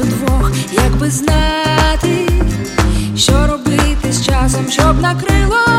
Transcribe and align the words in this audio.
нас 0.00 0.12
удвох, 0.12 0.52
як 0.72 1.10
знати, 1.10 2.28
що 3.16 3.46
робити 3.46 4.12
з 4.12 4.26
часом, 4.26 4.66
щоб 4.70 5.00
накрило. 5.00 5.69